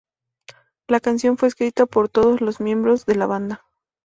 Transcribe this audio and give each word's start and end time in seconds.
La 0.87 0.99
canción 0.99 1.37
fue 1.37 1.47
escrita 1.49 1.85
por 1.85 2.09
todos 2.09 2.41
los 2.41 2.59
miembros 2.59 3.05
de 3.05 3.13
la 3.13 3.27
banda. 3.27 3.63